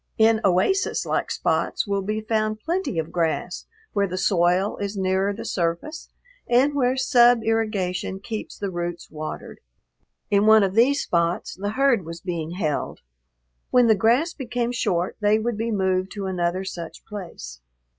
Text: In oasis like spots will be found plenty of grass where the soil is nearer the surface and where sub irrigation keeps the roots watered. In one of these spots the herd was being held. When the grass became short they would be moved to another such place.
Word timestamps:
In 0.17 0.41
oasis 0.43 1.05
like 1.05 1.29
spots 1.29 1.85
will 1.85 2.01
be 2.01 2.21
found 2.21 2.59
plenty 2.59 2.97
of 2.97 3.11
grass 3.11 3.67
where 3.93 4.07
the 4.07 4.17
soil 4.17 4.77
is 4.77 4.97
nearer 4.97 5.31
the 5.31 5.45
surface 5.45 6.09
and 6.49 6.73
where 6.73 6.97
sub 6.97 7.43
irrigation 7.43 8.19
keeps 8.19 8.57
the 8.57 8.71
roots 8.71 9.11
watered. 9.11 9.59
In 10.31 10.47
one 10.47 10.63
of 10.63 10.73
these 10.73 11.03
spots 11.03 11.53
the 11.53 11.73
herd 11.73 12.03
was 12.03 12.19
being 12.19 12.53
held. 12.55 13.01
When 13.69 13.85
the 13.85 13.93
grass 13.93 14.33
became 14.33 14.71
short 14.71 15.17
they 15.19 15.37
would 15.37 15.55
be 15.55 15.69
moved 15.69 16.11
to 16.13 16.25
another 16.25 16.63
such 16.65 17.05
place. 17.05 17.61